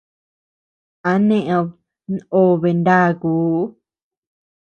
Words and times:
¿A 1.09 1.11
neʼéd 1.27 1.67
nobe 2.31 2.69
ndakuu? 2.79 3.61